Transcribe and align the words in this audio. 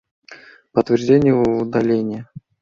Подтверждение 0.71 1.31
удаления 1.35 2.27